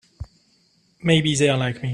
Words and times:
Maybe 1.03 1.35
they're 1.35 1.57
like 1.57 1.81
me. 1.81 1.89